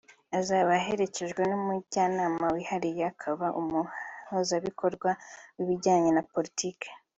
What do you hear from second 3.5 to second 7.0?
n’Umuhuzabikorwa w’ibijyanye na politiki